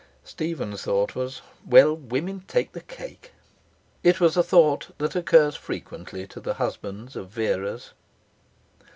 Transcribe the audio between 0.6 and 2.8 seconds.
thought was: 'Well, women take